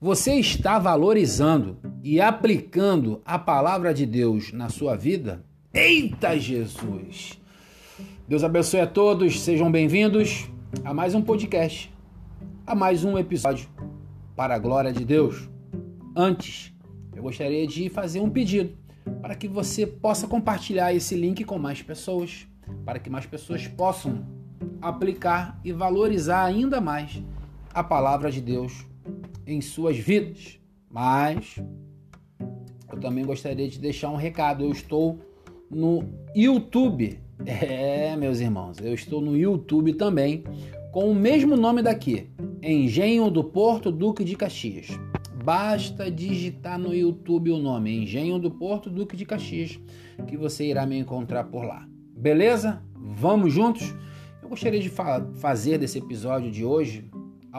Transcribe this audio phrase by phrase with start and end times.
[0.00, 5.44] Você está valorizando e aplicando a palavra de Deus na sua vida?
[5.74, 7.36] Eita Jesus!
[8.28, 10.48] Deus abençoe a todos, sejam bem-vindos
[10.84, 11.92] a mais um podcast,
[12.64, 13.68] a mais um episódio
[14.36, 15.48] para a glória de Deus.
[16.14, 16.72] Antes,
[17.12, 18.78] eu gostaria de fazer um pedido
[19.20, 22.46] para que você possa compartilhar esse link com mais pessoas,
[22.84, 24.24] para que mais pessoas possam
[24.80, 27.20] aplicar e valorizar ainda mais
[27.74, 28.86] a palavra de Deus
[29.48, 30.58] em suas vidas.
[30.90, 31.56] Mas
[32.92, 34.64] eu também gostaria de deixar um recado.
[34.64, 35.18] Eu estou
[35.70, 37.20] no YouTube.
[37.46, 40.42] É, meus irmãos, eu estou no YouTube também
[40.90, 42.28] com o mesmo nome daqui,
[42.60, 44.88] Engenho do Porto Duque de Caxias.
[45.44, 49.78] Basta digitar no YouTube o nome Engenho do Porto Duque de Caxias
[50.26, 51.86] que você irá me encontrar por lá.
[52.16, 52.82] Beleza?
[52.94, 53.94] Vamos juntos?
[54.42, 57.08] Eu gostaria de fa fazer desse episódio de hoje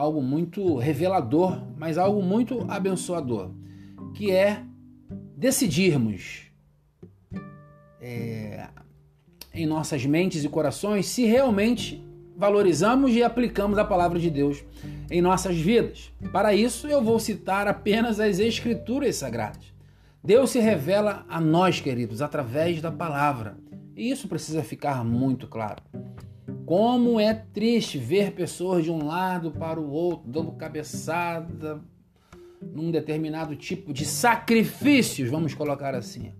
[0.00, 3.50] algo muito revelador, mas algo muito abençoador,
[4.14, 4.62] que é
[5.36, 6.50] decidirmos
[8.00, 8.66] é,
[9.52, 12.02] em nossas mentes e corações se realmente
[12.34, 14.64] valorizamos e aplicamos a palavra de Deus
[15.10, 16.10] em nossas vidas.
[16.32, 19.70] Para isso, eu vou citar apenas as Escrituras Sagradas.
[20.24, 23.58] Deus se revela a nós, queridos, através da palavra.
[23.94, 25.82] E isso precisa ficar muito claro.
[26.70, 31.80] Como é triste ver pessoas de um lado para o outro dando cabeçada
[32.62, 36.32] num determinado tipo de sacrifícios, vamos colocar assim.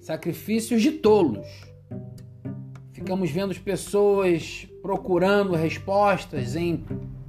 [0.00, 1.48] Sacrifícios de tolos.
[2.92, 6.84] Ficamos vendo pessoas procurando respostas em,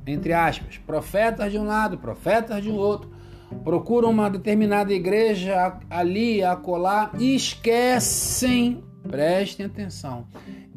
[0.06, 3.10] entre aspas, profetas de um lado, profetas de um outro.
[3.64, 10.28] Procuram uma determinada igreja ali, acolá e esquecem, prestem atenção,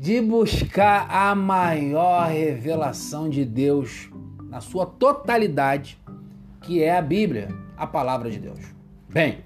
[0.01, 4.09] de buscar a maior revelação de Deus
[4.49, 5.99] na sua totalidade,
[6.63, 8.61] que é a Bíblia, a palavra de Deus.
[9.11, 9.41] Bem,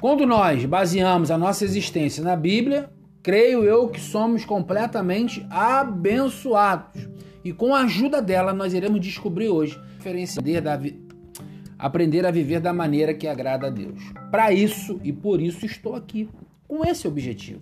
[0.00, 2.88] quando nós baseamos a nossa existência na Bíblia,
[3.20, 7.08] creio eu que somos completamente abençoados.
[7.42, 9.76] E com a ajuda dela, nós iremos descobrir hoje
[11.76, 14.00] aprender a viver da maneira que agrada a Deus.
[14.30, 16.28] Para isso e por isso estou aqui,
[16.68, 17.60] com esse objetivo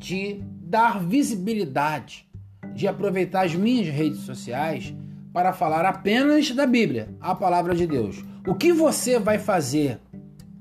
[0.00, 2.28] de dar visibilidade,
[2.72, 4.94] de aproveitar as minhas redes sociais
[5.32, 8.24] para falar apenas da Bíblia, a palavra de Deus.
[8.46, 9.98] O que você vai fazer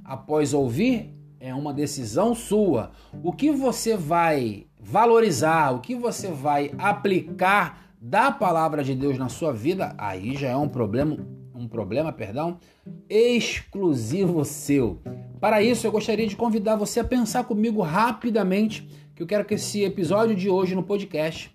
[0.04, 2.92] após ouvir é uma decisão sua.
[3.24, 9.30] O que você vai valorizar, o que você vai aplicar da palavra de Deus na
[9.30, 11.18] sua vida, aí já é um problema,
[11.54, 12.58] um problema, perdão,
[13.08, 15.00] exclusivo seu.
[15.40, 19.56] Para isso, eu gostaria de convidar você a pensar comigo rapidamente que eu quero que
[19.56, 21.54] esse episódio de hoje no podcast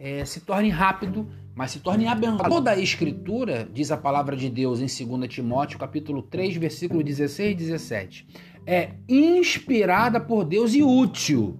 [0.00, 2.48] é, se torne rápido, mas se torne abençoado.
[2.48, 7.52] Toda a escritura, diz a palavra de Deus em 2 Timóteo, capítulo 3, versículo 16
[7.52, 8.26] e 17,
[8.66, 11.56] é inspirada por Deus e útil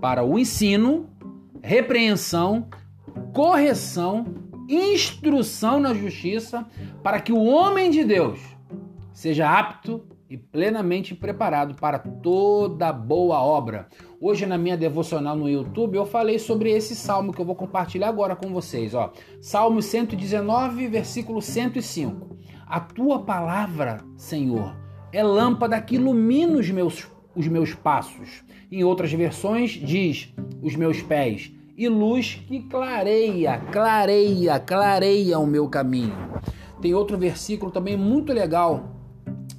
[0.00, 1.08] para o ensino,
[1.62, 2.66] repreensão,
[3.32, 4.26] correção,
[4.68, 6.66] instrução na justiça,
[7.04, 8.40] para que o homem de Deus
[9.12, 13.88] seja apto e plenamente preparado para toda boa obra.
[14.20, 18.08] Hoje na minha devocional no YouTube eu falei sobre esse salmo que eu vou compartilhar
[18.08, 19.12] agora com vocês, ó.
[19.40, 22.36] Salmo 119, versículo 105.
[22.66, 24.76] A tua palavra, Senhor,
[25.12, 28.42] é lâmpada que ilumina os meus os meus passos.
[28.72, 35.68] Em outras versões diz os meus pés e luz que clareia, clareia, clareia o meu
[35.68, 36.16] caminho.
[36.80, 38.95] Tem outro versículo também muito legal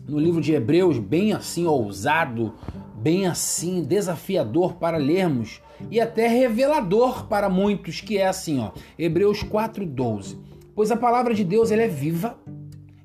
[0.08, 2.54] no livro de Hebreus, bem assim ousado,
[2.96, 9.44] bem assim desafiador para lermos e até revelador para muitos, que é assim, ó, Hebreus
[9.44, 10.38] 4:12.
[10.74, 12.38] Pois a palavra de Deus ela é viva,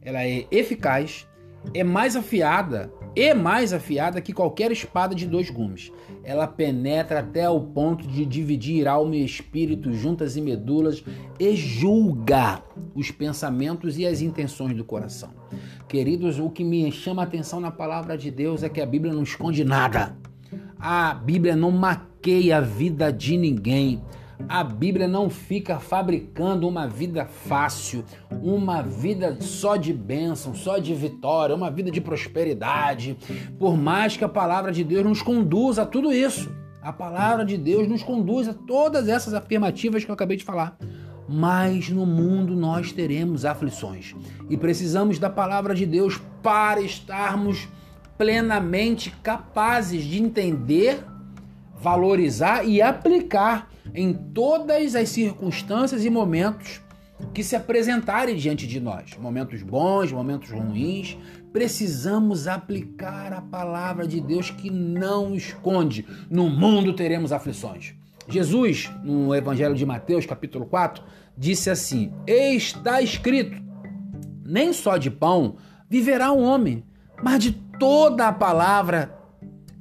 [0.00, 1.26] ela é eficaz,
[1.74, 5.92] é mais afiada e mais afiada que qualquer espada de dois gumes.
[6.24, 11.04] Ela penetra até o ponto de dividir alma e espírito, juntas e medulas,
[11.38, 12.62] e julga
[12.94, 15.30] os pensamentos e as intenções do coração.
[15.88, 19.12] Queridos, o que me chama a atenção na palavra de Deus é que a Bíblia
[19.12, 20.16] não esconde nada.
[20.78, 24.02] A Bíblia não maqueia a vida de ninguém.
[24.48, 28.04] A Bíblia não fica fabricando uma vida fácil,
[28.42, 33.16] uma vida só de bênção, só de vitória, uma vida de prosperidade.
[33.58, 36.50] Por mais que a palavra de Deus nos conduza a tudo isso,
[36.82, 40.76] a palavra de Deus nos conduz a todas essas afirmativas que eu acabei de falar.
[41.28, 44.14] Mas no mundo nós teremos aflições
[44.50, 47.68] e precisamos da palavra de Deus para estarmos
[48.18, 51.04] plenamente capazes de entender,
[51.74, 56.80] valorizar e aplicar em todas as circunstâncias e momentos
[57.32, 59.16] que se apresentarem diante de nós.
[59.18, 61.16] Momentos bons, momentos ruins.
[61.52, 66.06] Precisamos aplicar a palavra de Deus que não esconde.
[66.30, 67.94] No mundo teremos aflições.
[68.28, 71.04] Jesus, no Evangelho de Mateus, capítulo 4,
[71.36, 73.60] disse assim: Está escrito:
[74.44, 75.56] nem só de pão
[75.88, 76.84] viverá um homem,
[77.22, 79.21] mas de toda a palavra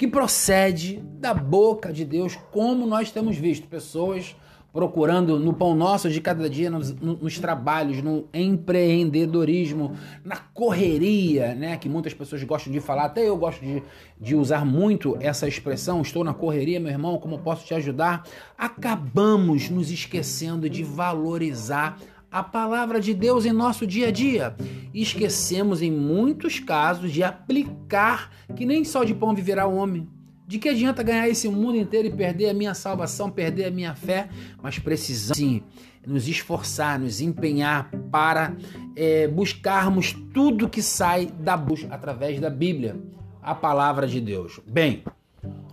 [0.02, 4.36] que procede da boca de Deus, como nós temos visto pessoas
[4.74, 9.96] procurando no pão nosso de cada dia, nos, nos, trabalhos, no empreendedorismo,
[10.26, 11.78] na correria, né?
[11.78, 13.84] Que muitas pessoas gostam de falar, até eu gosto de,
[14.20, 18.24] de usar muito essa expressão, estou na correria, meu irmão, como posso te ajudar?
[18.58, 22.00] Acabamos nos esquecendo de valorizar
[22.32, 24.56] a palavra de Deus em nosso dia a dia.
[24.94, 30.08] Esquecemos, em muitos casos, de aplicar que nem só de pão viverá o homem
[30.52, 33.96] de que adianta ganhar esse mundo inteiro e perder a minha salvação, perder a minha
[33.96, 34.28] fé?
[34.62, 35.64] Mas precisamos sim
[36.06, 38.58] nos esforçar, nos empenhar para
[38.94, 43.00] é, buscarmos tudo que sai da busca através da Bíblia,
[43.42, 44.60] a palavra de Deus.
[44.68, 45.06] Bem,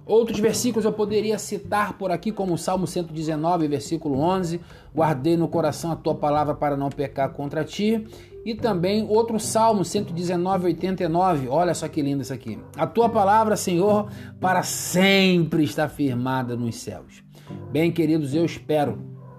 [0.09, 4.61] outros versículos eu poderia citar por aqui, como o Salmo 119, versículo 11:
[4.95, 8.07] Guardei no coração a tua palavra para não pecar contra ti.
[8.45, 11.49] E também outro Salmo 119, 89.
[11.49, 12.59] Olha só que lindo isso aqui.
[12.77, 14.09] A tua palavra, Senhor,
[14.41, 17.23] para sempre está firmada nos céus.
[17.71, 18.99] Bem, queridos, eu espero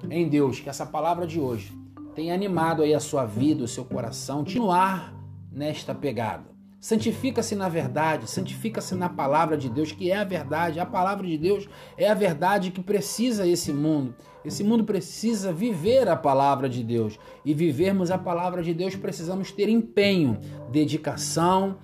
[0.10, 1.74] em Deus que essa palavra de hoje
[2.14, 5.16] tenha animado aí a sua vida, o seu coração, continuar
[5.52, 6.59] nesta pegada.
[6.80, 10.80] Santifica-se na verdade, santifica-se na palavra de Deus, que é a verdade.
[10.80, 11.68] A palavra de Deus
[11.98, 14.16] é a verdade que precisa esse mundo.
[14.46, 17.20] Esse mundo precisa viver a palavra de Deus.
[17.44, 20.40] E vivermos a palavra de Deus, precisamos ter empenho,
[20.72, 21.78] dedicação,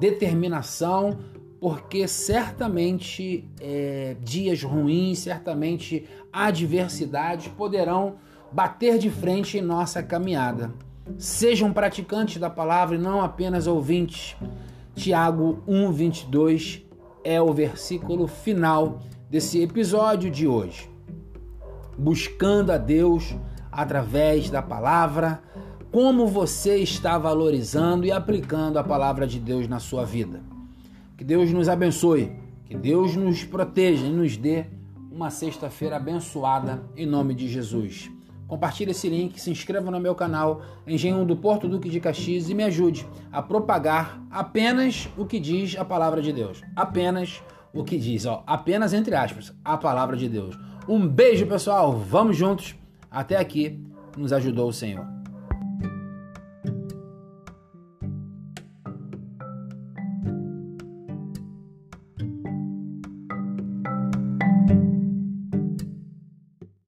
[0.00, 1.20] determinação,
[1.60, 8.16] porque certamente é, dias ruins, certamente adversidades poderão
[8.50, 10.74] bater de frente em nossa caminhada.
[11.18, 14.36] Sejam praticantes da palavra e não apenas ouvintes.
[14.94, 16.82] Tiago 1:22
[17.24, 20.90] é o versículo final desse episódio de hoje.
[21.98, 23.34] Buscando a Deus
[23.70, 25.42] através da palavra,
[25.92, 30.40] como você está valorizando e aplicando a palavra de Deus na sua vida.
[31.16, 32.32] Que Deus nos abençoe,
[32.64, 34.66] que Deus nos proteja e nos dê
[35.10, 38.10] uma sexta-feira abençoada em nome de Jesus.
[38.50, 42.54] Compartilhe esse link, se inscreva no meu canal Engenho do Porto Duque de Caxias e
[42.54, 46.60] me ajude a propagar apenas o que diz a palavra de Deus.
[46.74, 47.40] Apenas
[47.72, 50.58] o que diz, ó, apenas entre aspas, a palavra de Deus.
[50.88, 51.92] Um beijo, pessoal.
[51.96, 52.74] Vamos juntos.
[53.08, 53.80] Até aqui
[54.16, 55.19] nos ajudou o Senhor.